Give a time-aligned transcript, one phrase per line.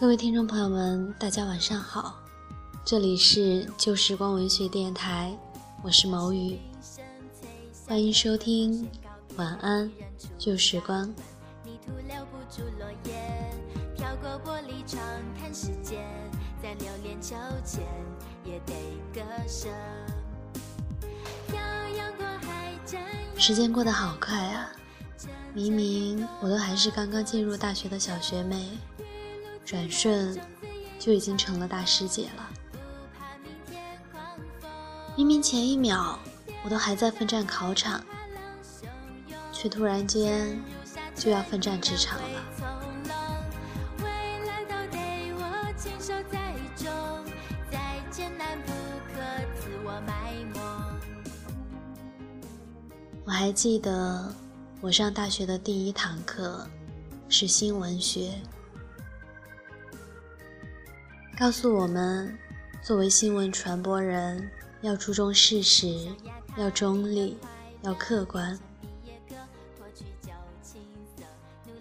[0.00, 2.14] 各位听众朋友们，大家晚上好，
[2.84, 5.36] 这里是旧时光文学电台，
[5.82, 6.56] 我是毛雨，
[7.84, 8.88] 欢迎收听
[9.34, 9.90] 晚安
[10.38, 11.12] 旧时光。
[23.36, 24.70] 时间过得好快啊！
[25.52, 28.78] 明明我都还是刚刚进入大学的小学妹，
[29.68, 30.40] 转瞬
[30.98, 32.48] 就已经成了大师姐了。
[35.14, 36.18] 明明前一秒
[36.64, 38.02] 我都还在奋战考场，
[39.52, 40.58] 却突然间
[41.14, 42.42] 就要奋战职场了。
[53.26, 54.34] 我还记得。
[54.80, 56.64] 我上大学的第一堂课
[57.28, 58.40] 是新闻学，
[61.38, 62.36] 告诉我们，
[62.82, 64.50] 作为新闻传播人，
[64.80, 66.08] 要注重事实，
[66.56, 67.38] 要中立，
[67.82, 68.58] 要客观。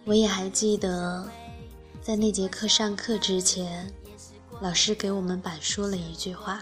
[0.06, 1.28] 我也还记得，
[2.04, 3.92] 在那节课上课之前，
[4.62, 6.62] 老师给我们板书了一句话：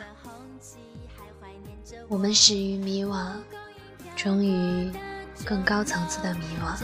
[2.07, 3.33] 我们始于迷惘，
[4.15, 4.89] 终于。
[5.43, 6.79] 更高层次的迷惘。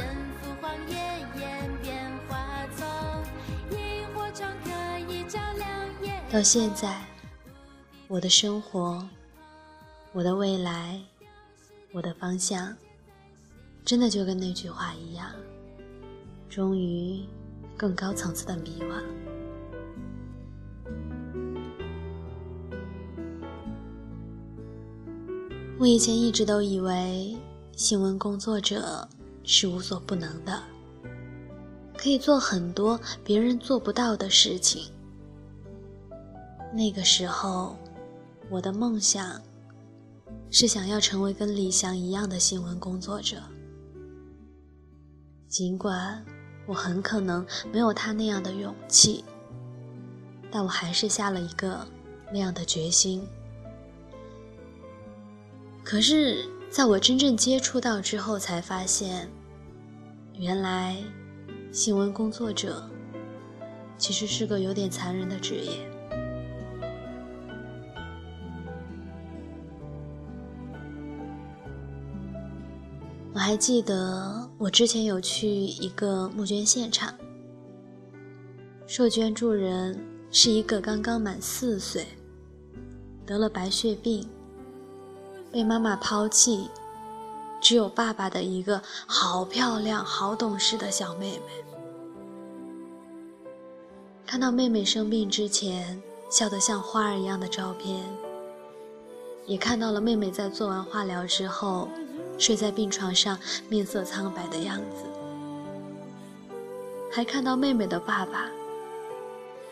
[6.32, 7.06] 到现在，
[8.08, 9.06] 我的生活，
[10.14, 10.98] 我的未来，
[11.92, 12.74] 我的方向，
[13.84, 15.30] 真的就跟那句话一样，
[16.50, 17.26] 终于
[17.76, 19.04] 更高层次的迷惘。
[25.78, 27.36] 我以前一直都以为。
[27.76, 29.10] 新闻工作者
[29.44, 30.62] 是无所不能的，
[31.98, 34.92] 可以做很多别人做不到的事情。
[36.74, 37.78] 那个时候，
[38.50, 39.42] 我的梦想
[40.50, 43.38] 是想要成为跟李翔一样的新闻工作者。
[45.48, 46.24] 尽管
[46.66, 49.24] 我很可能没有他那样的勇气，
[50.50, 51.86] 但我还是下了一个
[52.32, 53.26] 那样的决心。
[55.84, 56.50] 可是。
[56.72, 59.30] 在我真正接触到之后，才发现，
[60.38, 60.96] 原来
[61.70, 62.90] 新闻工作者
[63.98, 65.91] 其实是个有点残忍的职业。
[73.34, 77.14] 我还记得我之前有去一个募捐现场，
[78.86, 79.98] 受捐助人
[80.32, 82.06] 是一个刚刚满四岁，
[83.26, 84.28] 得了白血病。
[85.50, 86.70] 被妈妈抛弃，
[87.62, 91.64] 只有爸爸的一个好漂亮、好懂事的小妹妹。
[94.26, 98.02] 看到妹妹生病之前笑得像花儿一样的照片，
[99.46, 101.90] 也看到了妹妹在做完化疗之后
[102.42, 103.38] 睡在病床上
[103.70, 105.06] 面色苍白的样子，
[107.12, 108.50] 还看到妹妹的爸爸，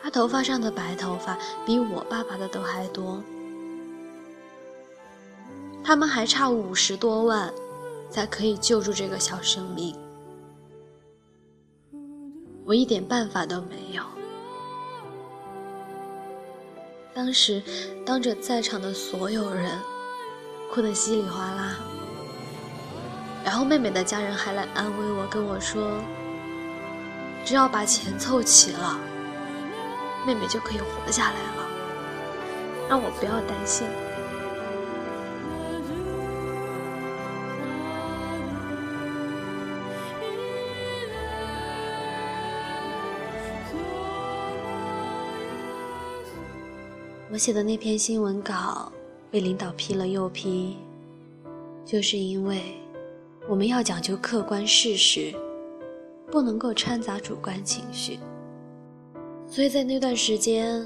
[0.03, 1.35] 他头发上的白头发
[1.65, 3.23] 比我爸爸的都还多。
[5.83, 7.51] 他们还差五十多万，
[8.11, 9.95] 才可以救助这个小生命。
[12.65, 14.03] 我一点办法都没有。
[17.15, 17.63] 当时，
[18.05, 19.75] 当着在场的所有人，
[20.71, 21.79] 哭得稀里哗啦。
[23.49, 25.99] 然后妹妹的家人还来安慰我，跟我说
[27.43, 28.99] ：“只要把钱凑齐了，
[30.23, 31.67] 妹妹就可以活下来了，
[32.87, 33.87] 让我不要担心。”
[47.31, 48.91] 我写的那篇新闻稿
[49.31, 50.77] 被领导批了又批，
[51.83, 52.79] 就是因为
[53.49, 55.33] 我们要讲究客观事实，
[56.29, 58.19] 不能够掺杂主观情绪。
[59.47, 60.85] 所以在那段时间，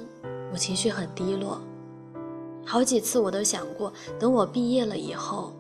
[0.50, 1.62] 我情绪很低落，
[2.66, 5.54] 好几次我都想过，等我毕业了以后，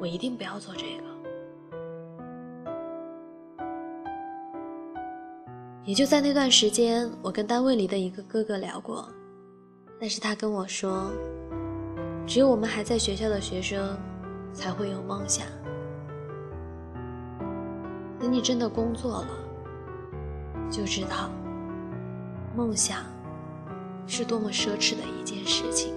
[0.00, 1.08] 我一定不要做这个。
[5.84, 9.08] 也就在那段时间，我跟单位里的一个哥哥聊过。
[9.98, 11.10] 但是他跟我说，
[12.28, 13.98] 只有我们还在学校的学生
[14.52, 15.44] 才会有梦想。
[18.20, 19.28] 等你真的工作了，
[20.70, 21.30] 就知道
[22.56, 23.04] 梦想
[24.06, 25.94] 是多么奢侈的一件事情。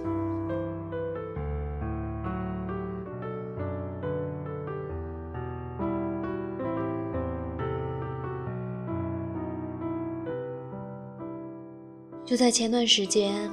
[12.24, 13.52] 就在前段时间，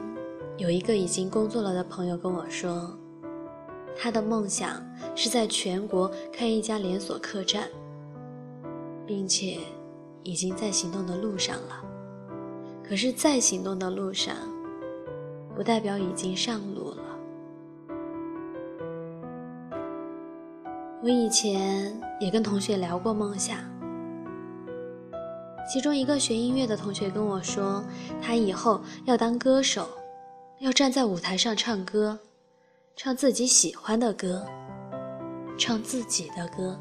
[0.56, 2.96] 有一个已经工作了的朋友跟我说，
[3.96, 4.80] 他的梦想
[5.16, 7.68] 是在全国开一家连锁客栈，
[9.08, 9.58] 并且
[10.22, 11.82] 已经在行动的路上了。
[12.86, 14.36] 可是，在行动的路上，
[15.56, 17.02] 不代表已经上路了。
[21.02, 23.58] 我以前也跟同学聊过梦想，
[25.72, 27.82] 其中一个学音乐的同学跟我说，
[28.20, 29.88] 他以后要当歌手，
[30.58, 32.18] 要站在舞台上唱歌，
[32.94, 34.44] 唱自己喜欢的歌，
[35.56, 36.78] 唱自己的歌。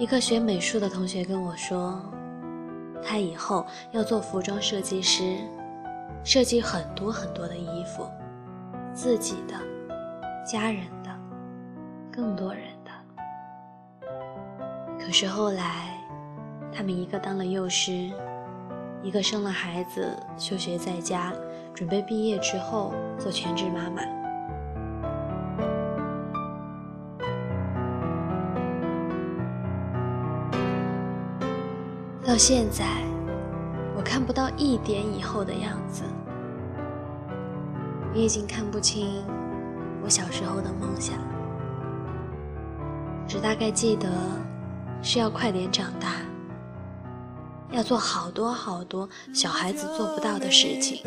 [0.00, 2.00] 一个学美术的同学跟我说，
[3.04, 5.36] 他以后要做服装设计师，
[6.24, 8.08] 设计很多很多的衣服，
[8.94, 9.54] 自己的，
[10.42, 11.10] 家人的。
[12.10, 12.90] 更多人的，
[14.98, 15.94] 可是后来，
[16.72, 18.10] 他们一个当了幼师，
[19.02, 21.30] 一个生了孩子休学在家，
[21.74, 24.19] 准备毕业之后做全职妈妈。
[32.30, 32.86] 到现在，
[33.96, 36.04] 我看不到一点以后的样子，
[38.14, 39.24] 我已经看不清
[40.00, 41.16] 我小时候的梦想。
[43.26, 44.08] 只大概记得
[45.02, 46.18] 是要快点长大，
[47.72, 51.02] 要做好多好多小孩子做不到的事情。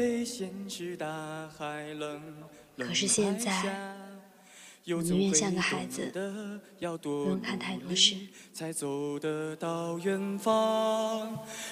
[2.77, 4.02] 可是现在。
[4.85, 8.15] 我宁愿像个孩子，不用看太多事。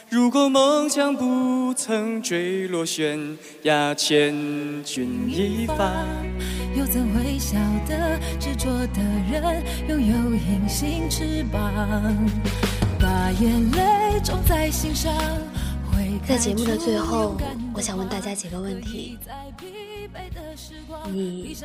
[0.09, 4.33] 如果梦想不曾坠落悬崖，千
[4.85, 6.05] 钧一发，
[6.77, 11.61] 又怎会晓得执着的人拥有隐形翅膀？
[12.97, 15.13] 把眼泪种在心上。
[16.27, 17.35] 在节目的最后，
[17.73, 19.17] 我想问大家几个问题：
[21.11, 21.55] 你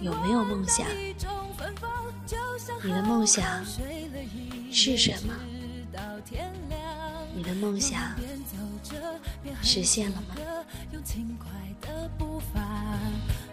[0.00, 0.86] 有没有梦想？
[2.82, 3.44] 你的梦想
[4.70, 5.34] 是什么？
[7.34, 8.00] 你的梦想
[9.62, 10.34] 实现了吗？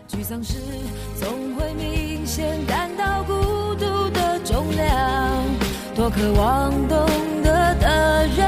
[0.08, 0.56] 沮丧时
[1.20, 5.46] 总会明显感到孤独的重量，
[5.96, 7.08] 多渴望懂
[7.44, 8.48] 得的人